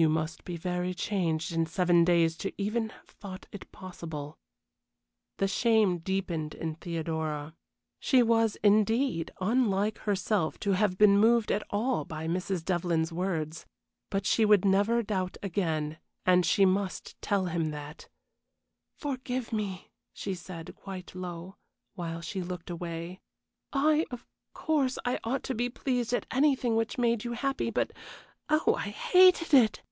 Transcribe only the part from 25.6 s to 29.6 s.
pleased at anything which made you happy, but oh, I hated